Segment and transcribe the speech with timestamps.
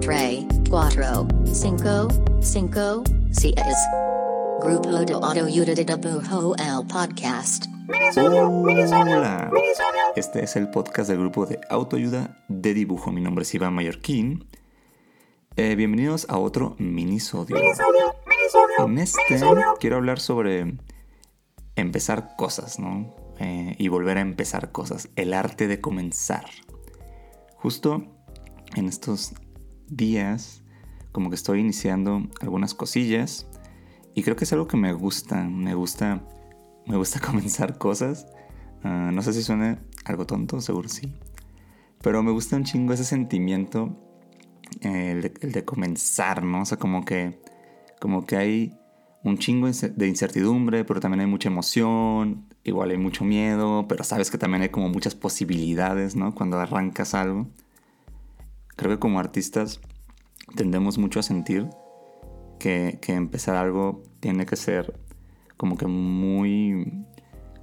[0.00, 2.08] tres, cuatro, cinco,
[2.40, 3.54] cinco, seis.
[4.60, 7.66] Grupo de Autoayuda de Dibujo el podcast.
[8.16, 9.50] Hola,
[10.16, 13.12] este es el podcast del grupo de autoayuda de dibujo.
[13.12, 14.48] Mi nombre es Iván Mallorquín.
[15.54, 17.56] Eh, bienvenidos a otro minisodio.
[18.78, 19.20] En este
[19.78, 20.76] quiero hablar sobre
[21.76, 23.14] empezar cosas, ¿no?
[23.38, 25.08] Eh, y volver a empezar cosas.
[25.14, 26.46] El arte de comenzar.
[27.54, 28.15] Justo
[28.76, 29.34] en estos
[29.88, 30.62] días,
[31.10, 33.48] como que estoy iniciando algunas cosillas.
[34.14, 35.42] Y creo que es algo que me gusta.
[35.44, 36.22] Me gusta
[36.86, 38.26] me gusta comenzar cosas.
[38.82, 41.12] Ah, no sé si suena algo tonto, seguro sí.
[42.02, 43.96] Pero me gusta un chingo ese sentimiento,
[44.80, 46.62] el, de, comenzar, ¿no?
[46.62, 47.40] O sea, como que,
[48.00, 48.78] como que hay
[49.24, 54.30] un chingo de incertidumbre, pero también hay mucha emoción, igual hay mucho miedo, pero sabes
[54.30, 56.34] que también hay como muchas posibilidades, ¿no?
[56.34, 57.48] Cuando arrancas algo.
[58.76, 59.80] Creo que como artistas
[60.54, 61.68] tendemos mucho a sentir
[62.58, 64.98] que, que empezar algo tiene que ser
[65.56, 67.06] como que muy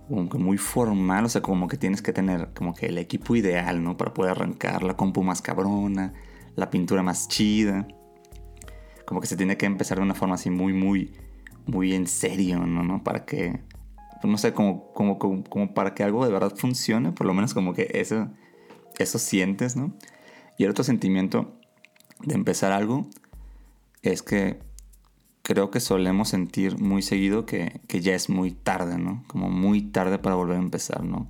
[0.08, 3.36] como que muy formal, o sea, como que tienes que tener como que el equipo
[3.36, 3.98] ideal, ¿no?
[3.98, 6.14] Para poder arrancar la compu más cabrona,
[6.56, 7.88] la pintura más chida.
[9.06, 11.14] Como que se tiene que empezar de una forma así muy, muy,
[11.66, 12.84] muy en serio, ¿no?
[12.84, 13.04] ¿No?
[13.04, 13.62] Para que,
[14.22, 17.54] pues no sé, como, como, como, para que algo de verdad funcione, por lo menos
[17.54, 18.30] como que eso,
[19.00, 19.94] eso sientes, ¿no?
[20.58, 21.54] Y el otro sentimiento
[22.24, 23.08] de empezar algo
[24.02, 24.60] es que
[25.44, 29.24] creo que solemos sentir muy seguido que, ya es muy tarde, ¿no?
[29.28, 31.30] Como muy tarde para volver a empezar, ¿no?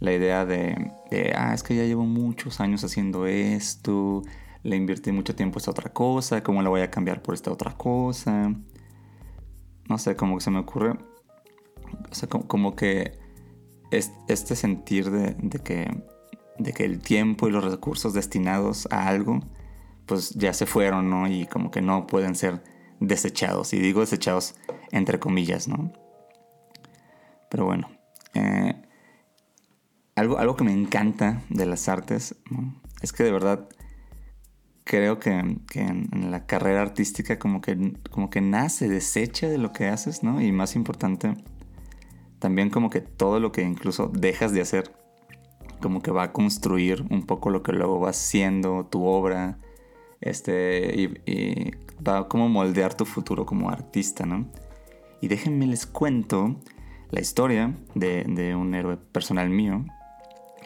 [0.00, 0.92] La idea de,
[1.36, 4.22] ah, es que ya llevo muchos años haciendo esto,
[4.62, 7.52] le invertí mucho tiempo a esta otra cosa, ¿cómo la voy a cambiar por esta
[7.52, 8.54] otra cosa?
[9.88, 10.98] No sé, como que se me ocurre,
[12.10, 13.18] o sea, como, que
[13.90, 16.02] este sentir de, que,
[16.58, 19.40] de que el tiempo y los recursos destinados a algo,
[20.06, 21.26] pues ya se fueron, ¿no?
[21.26, 22.62] Y como que no pueden ser
[23.00, 23.72] desechados.
[23.72, 24.54] Y digo desechados
[24.92, 25.92] entre comillas, ¿no?
[27.50, 27.88] Pero bueno.
[28.34, 28.74] Eh,
[30.16, 32.36] algo, algo que me encanta de las artes
[33.02, 33.68] es que de verdad
[34.84, 39.88] creo que, en, la carrera artística como que, como que nace, desecha de lo que
[39.88, 40.40] haces, ¿no?
[40.40, 41.34] Y más importante,
[42.38, 44.92] también como que todo lo que incluso dejas de hacer,
[45.84, 49.58] como que va a construir un poco lo que luego vas siendo, tu obra,
[50.22, 51.72] este, y,
[52.02, 54.46] va a como moldear tu futuro como artista, ¿no?
[55.20, 56.56] Y déjenme les cuento
[57.10, 59.84] la historia de, un héroe personal mío,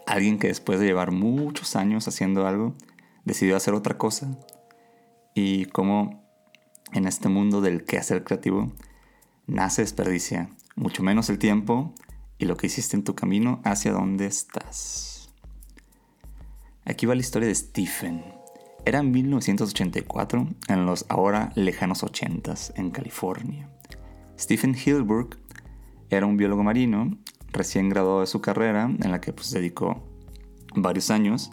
[0.06, 2.76] alguien que después de llevar muchos años haciendo algo,
[3.24, 4.38] decidió hacer otra cosa,
[5.34, 6.22] y cómo
[6.92, 8.70] en este mundo del quehacer creativo
[9.48, 11.92] nace desperdicia mucho menos el tiempo
[12.38, 15.30] y lo que hiciste en tu camino hacia donde estás.
[16.84, 18.24] Aquí va la historia de Stephen,
[18.88, 23.68] era 1984, en los ahora lejanos 80s, en California.
[24.38, 25.36] Stephen Hilberg
[26.08, 27.18] era un biólogo marino,
[27.52, 30.02] recién graduado de su carrera, en la que pues, dedicó
[30.74, 31.50] varios años.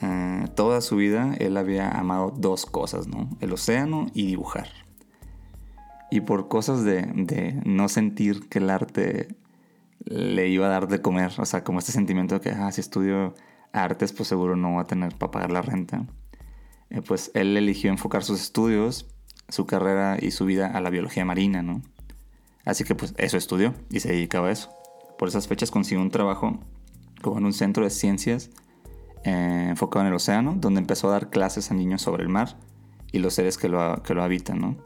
[0.00, 3.28] Eh, toda su vida él había amado dos cosas, ¿no?
[3.40, 4.68] El océano y dibujar.
[6.10, 9.36] Y por cosas de, de, no sentir que el arte
[10.04, 12.80] le iba a dar de comer, o sea, como este sentimiento de que, ah, si
[12.80, 13.34] estudio
[13.72, 16.06] artes, pues seguro no va a tener para pagar la renta.
[16.90, 19.06] Eh, pues él eligió enfocar sus estudios,
[19.48, 21.82] su carrera y su vida a la biología marina, ¿no?
[22.64, 24.70] Así que pues eso estudió y se dedicaba a eso.
[25.18, 26.58] Por esas fechas consiguió un trabajo
[27.22, 28.50] como en un centro de ciencias
[29.24, 32.56] eh, enfocado en el océano, donde empezó a dar clases a niños sobre el mar
[33.10, 34.76] y los seres que lo, que lo habitan, ¿no?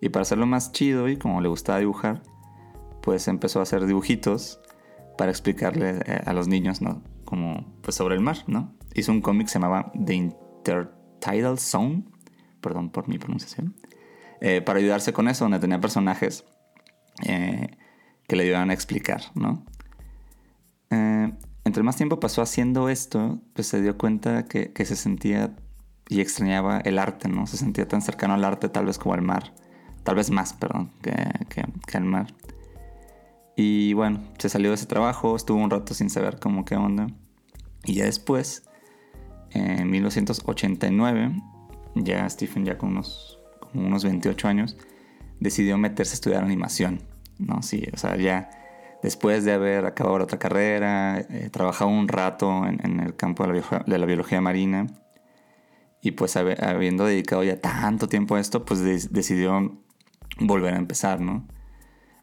[0.00, 2.22] Y para hacerlo más chido y como le gustaba dibujar,
[3.02, 4.60] pues empezó a hacer dibujitos
[5.18, 7.02] para explicarle eh, a los niños, ¿no?
[7.24, 8.74] Como pues sobre el mar, ¿no?
[8.94, 10.90] Hizo un cómic que se llamaba The Inter
[11.20, 12.04] Tidal Zone,
[12.60, 13.74] perdón por mi pronunciación,
[14.40, 16.44] eh, para ayudarse con eso, donde tenía personajes
[17.26, 17.76] eh,
[18.26, 19.64] que le ayudaban a explicar, ¿no?
[21.64, 25.56] Entre más tiempo pasó haciendo esto, pues se dio cuenta que, se sentía
[26.08, 27.46] y extrañaba el arte, ¿no?
[27.46, 29.54] Se sentía tan cercano al arte tal vez como al mar,
[30.02, 31.14] tal vez más, perdón, que,
[31.48, 32.34] que al mar.
[33.56, 37.08] Y bueno, se salió de ese trabajo, estuvo un rato sin saber cómo qué onda.
[37.84, 38.64] Y ya después
[39.50, 41.32] en 1989,
[41.96, 43.38] ya Stephen, ya con unos,
[43.74, 44.76] unos 28 años,
[45.40, 47.02] decidió meterse a estudiar animación.
[47.38, 47.62] ¿no?
[47.62, 48.50] Sí, o sea, ya
[49.02, 53.62] después de haber acabado la otra carrera, eh, trabajado un rato en, el campo de
[53.98, 54.86] la, biología, marina,
[56.00, 58.80] y pues habiendo dedicado ya tanto tiempo a esto, pues
[59.12, 59.78] decidió
[60.40, 61.46] volver a empezar, ¿no?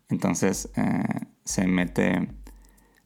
[0.09, 1.03] Entonces eh,
[1.45, 2.29] se mete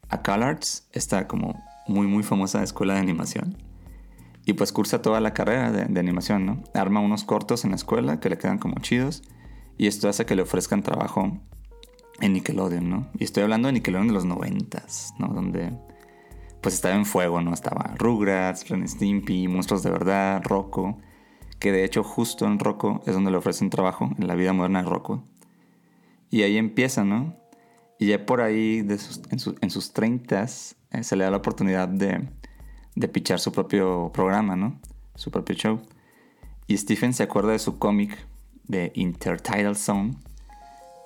[0.09, 3.57] a CalArts, esta como muy muy famosa escuela de animación
[4.45, 6.63] Y pues cursa toda la carrera de, animación, ¿no?
[6.73, 9.23] Arma unos cortos en la escuela que le quedan como chidos.
[9.77, 11.39] Y esto hace que le ofrezcan trabajo
[12.19, 13.07] en Nickelodeon, ¿no?
[13.17, 15.27] Y estoy hablando de Nickelodeon de los noventas, ¿no?
[15.27, 15.73] Donde
[16.61, 17.53] pues estaba en fuego, ¿no?
[17.53, 20.97] Estaba Rugrats, Ren Stimpy, Monstruos de Verdad, Rocco.
[21.59, 24.83] Que de hecho justo en Rocco es donde le ofrecen trabajo, en la vida moderna
[24.83, 25.23] de Rocco.
[26.33, 27.35] Y ahí empieza, ¿no?
[27.99, 32.27] Y ya por ahí, en, sus 30 eh, se le da la oportunidad de,
[32.95, 34.81] de pichar su propio programa, ¿no?
[35.13, 35.81] Su propio show.
[36.65, 38.17] Y Stephen se acuerda de su cómic
[38.63, 40.15] de Intertidal Zone,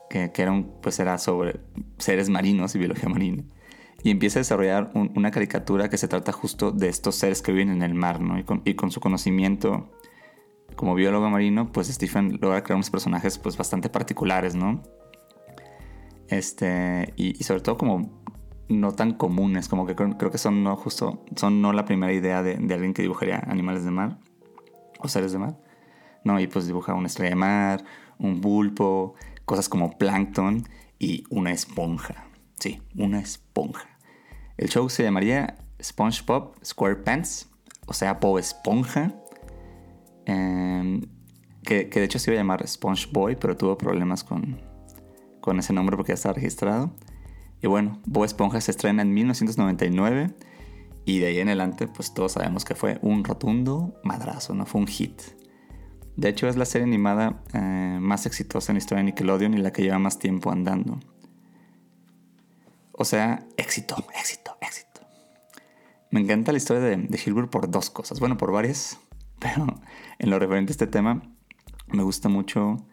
[0.09, 1.59] que, que, era, un, pues era sobre
[1.97, 3.43] seres marinos y biología marina.
[4.03, 7.69] Y empieza a desarrollar una caricatura que se trata justo de estos seres que viven
[7.69, 8.39] en el mar, ¿no?
[8.39, 9.91] Y con, y con su conocimiento
[10.77, 14.83] como biólogo marino, pues Stephen logra crear unos personajes pues bastante particulares, ¿no?
[16.29, 18.21] Este, y, sobre todo como
[18.67, 22.43] no tan comunes, como que creo, que son no justo, son no la primera idea
[22.43, 24.19] de, alguien que dibujaría animales de mar
[24.99, 25.57] o seres de mar.
[26.23, 27.85] No, y pues dibuja una estrella de mar,
[28.19, 29.15] un pulpo,
[29.45, 30.67] cosas como plancton
[30.99, 32.25] y una esponja.
[32.59, 33.87] Sí, una esponja.
[34.57, 37.49] El show se llamaría SpongeBob SquarePants,
[37.85, 39.13] o sea, Bob Esponja.
[40.25, 41.01] Em,
[41.63, 44.59] que, que, de hecho se iba a llamar SpongeBoy, pero tuvo problemas con,
[45.47, 46.91] con ese nombre porque ya está registrado.
[47.61, 50.35] Y bueno, Bob Esponja se estrena en 1999
[51.05, 54.81] y de ahí en adelante pues todos sabemos que fue un rotundo madrazo, no fue
[54.81, 55.21] un hit.
[56.17, 59.59] De hecho es la serie animada eh, más exitosa en la historia de Nickelodeon y
[59.59, 60.99] la que lleva más tiempo andando.
[62.91, 64.99] O sea, éxito, éxito, éxito.
[66.11, 68.19] Me encanta la historia de, de Hilbert por dos cosas.
[68.19, 68.99] Bueno, por varias,
[69.39, 69.65] pero
[70.19, 71.21] en lo referente a este tema
[71.87, 72.85] me gusta mucho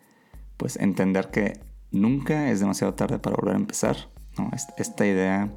[0.56, 3.96] pues entender que nunca es demasiado tarde para volver a empezar.
[4.38, 4.50] ¿no?
[4.76, 5.50] Esta idea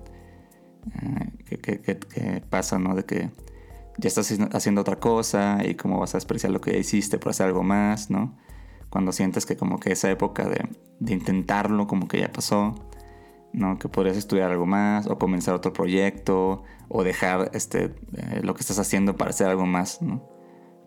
[0.96, 2.96] eh, que, pasa, ¿no?
[2.96, 3.30] De que
[3.98, 7.32] ya estás haciendo otra cosa y cómo vas a despreciar lo que ya hiciste por
[7.32, 8.38] hacer algo más, ¿no?
[8.90, 10.70] Cuando sientes que como que esa época de,
[11.12, 12.76] intentarlo como que ya pasó,
[13.54, 13.80] ¿no?
[13.80, 18.62] Que podrías estudiar algo más o comenzar otro proyecto o dejar este, eh, lo que
[18.62, 20.30] estás haciendo para hacer algo más, ¿no?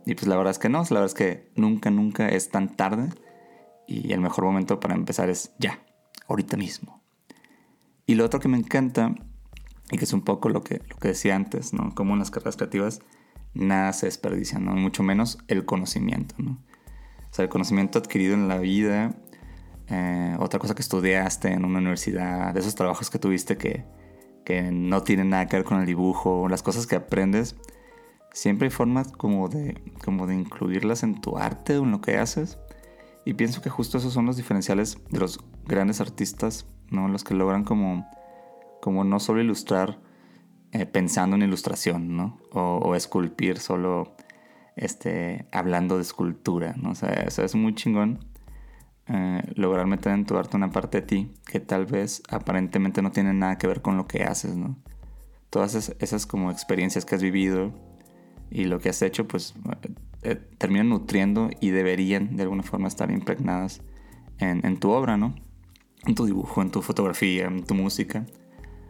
[0.06, 2.74] Y pues la verdad es que no, la verdad es que nunca, nunca es tan
[2.74, 3.10] tarde
[3.90, 5.80] y el mejor momento para empezar es ya,
[6.28, 7.02] ahorita mismo.
[8.06, 9.16] Y lo otro que me encanta,
[9.90, 11.92] y que es un poco lo que, lo que decía antes, ¿no?
[11.92, 13.00] Como en las carreras creativas
[13.52, 14.76] nada se desperdicia, ¿no?
[14.76, 16.52] Mucho menos el conocimiento, ¿no?
[16.52, 19.16] O sea, el conocimiento adquirido en la vida,
[19.88, 23.84] eh, otra cosa que estudiaste en una universidad, de esos trabajos que tuviste que,
[24.44, 27.56] que no tienen nada que ver con el dibujo, las cosas que aprendes,
[28.32, 32.18] siempre hay formas como de, como de incluirlas en tu arte o en lo que
[32.18, 32.56] haces
[33.24, 37.08] y pienso que justo esos son los diferenciales de los grandes artistas, ¿no?
[37.08, 38.08] Los que logran como,
[38.80, 39.98] como no solo ilustrar
[40.72, 42.38] eh, pensando en ilustración, ¿no?
[42.52, 44.14] O, esculpir solo
[44.76, 46.90] este, hablando de escultura, ¿no?
[46.90, 48.24] O sea, eso es muy chingón.
[49.06, 53.10] Eh, lograr meter en tu arte una parte de ti que tal vez aparentemente no
[53.10, 54.78] tiene nada que ver con lo que haces, ¿no?
[55.50, 57.72] Todas esas, esas como experiencias que has vivido
[58.50, 59.54] y lo que has hecho, pues
[60.22, 63.80] eh, terminan nutriendo y deberían de alguna forma estar impregnadas
[64.38, 65.34] en, tu obra, ¿no?
[66.06, 68.26] En tu dibujo, en tu fotografía, en tu música.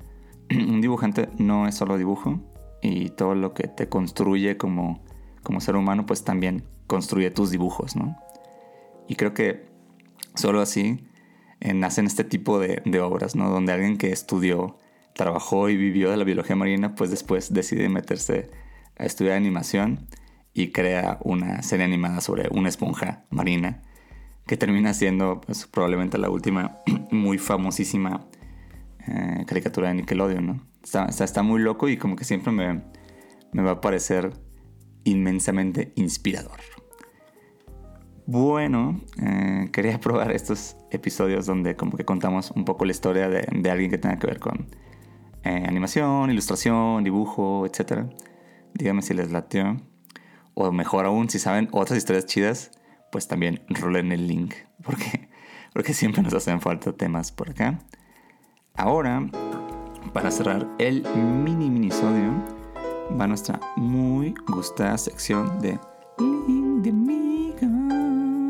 [0.50, 2.40] Un dibujante no es solo dibujo
[2.82, 5.02] y todo lo que te construye como,
[5.58, 8.16] ser humano, pues también construye tus dibujos, ¿no?
[9.08, 9.66] Y creo que
[10.34, 11.04] solo así
[11.60, 13.50] eh, nacen este tipo de, de, obras, ¿no?
[13.50, 14.78] Donde alguien que estudió,
[15.14, 18.50] trabajó y vivió de la biología marina, pues después decide meterse
[18.99, 20.08] a estudiar animación
[20.52, 23.83] y crea una serie animada sobre una esponja marina
[24.47, 26.78] que termina siendo pues, probablemente la última
[27.11, 28.26] muy famosísima
[29.07, 30.47] eh, caricatura de Nickelodeon.
[30.47, 30.66] ¿no?
[30.83, 32.83] Está, está, muy loco y como que siempre me,
[33.52, 34.33] me va a parecer
[35.04, 36.59] inmensamente inspirador.
[38.26, 43.47] Bueno, eh, quería probar estos episodios donde como que contamos un poco la historia de,
[43.52, 44.69] de alguien que tenga que ver con
[45.42, 48.04] eh, animación, ilustración, dibujo, etc.
[48.75, 49.76] Dígame si les latió.
[50.62, 52.70] O mejor aún, si saben otras historias chidas,
[53.10, 54.52] pues también rolen el link.
[54.84, 55.30] Porque,
[55.72, 57.78] porque siempre nos hacen falta temas por acá.
[58.74, 59.26] Ahora,
[60.12, 62.32] para cerrar el mini minisodio,
[63.18, 65.78] va nuestra muy gustada sección de
[66.18, 68.42] Link de Amigos.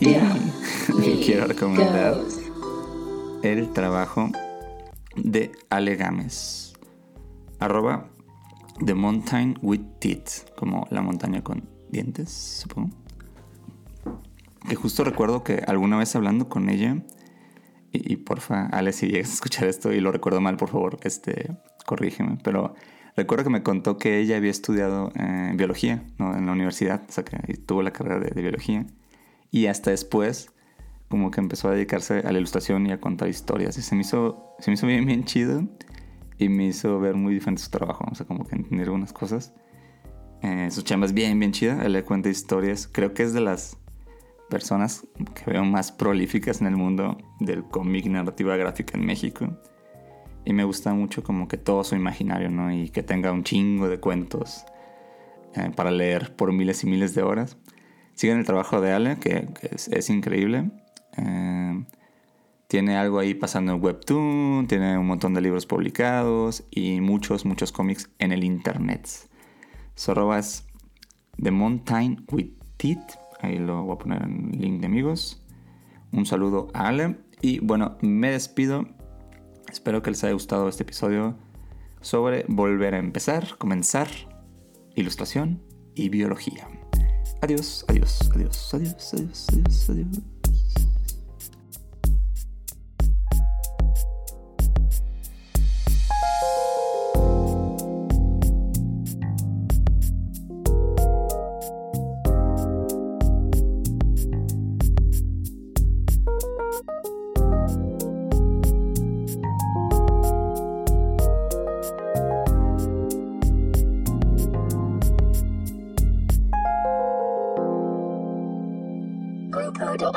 [0.00, 2.16] y quiero recomendar
[3.42, 4.30] el trabajo
[5.16, 6.72] de Ale Gámez.
[7.60, 8.08] Arroba
[8.84, 12.90] The Mountain with Teeth, como la montaña con dientes, supongo.
[14.68, 17.02] Que justo recuerdo que alguna vez hablando con ella,
[17.90, 21.56] y, porfa, Ale, si llegas a escuchar esto y lo recuerdo mal, por favor, este,
[21.86, 22.74] corrígeme, pero
[23.16, 26.36] recuerdo que me contó que ella había estudiado eh, biología ¿no?
[26.36, 28.86] en la universidad, o sea, que tuvo la carrera de, de, biología.
[29.50, 30.50] Y hasta después,
[31.08, 33.78] como que empezó a dedicarse a la ilustración y a contar historias.
[33.78, 35.66] Y se me hizo, se me hizo bien, bien chido.
[36.38, 39.52] Y me hizo ver muy diferente su trabajo, o sea, como que entender algunas cosas.
[40.42, 41.84] Eh, su chamba es bien, bien chida.
[41.84, 42.86] Él le cuenta historias.
[42.86, 43.76] Creo que es de las
[44.48, 49.58] personas que veo más prolíficas en el mundo del cómic narrativa gráfica en México.
[50.44, 52.72] Y me gusta mucho como que todo su imaginario, ¿no?
[52.72, 54.64] Y que tenga un chingo de cuentos
[55.54, 57.58] eh, para leer por miles y miles de horas.
[58.14, 60.70] Sigan el trabajo de Ale, que, que es, es, increíble.
[61.16, 61.84] Eh,
[62.68, 67.72] tiene algo ahí pasando en Webtoon, tiene un montón de libros publicados y muchos, muchos
[67.72, 69.08] cómics en el internet.
[69.94, 70.66] Su arroba es
[71.42, 73.18] The Mountain with Teeth.
[73.40, 75.42] Ahí lo voy a poner en link de amigos.
[76.12, 77.16] Un saludo a Ale.
[77.40, 78.84] Y bueno, me despido.
[79.70, 81.36] Espero que les haya gustado este episodio
[82.02, 84.08] sobre volver a empezar, comenzar,
[84.94, 85.62] ilustración
[85.94, 86.68] y biología.
[87.40, 90.37] Adiós, adiós, adiós, adiós, adiós, adiós, adiós.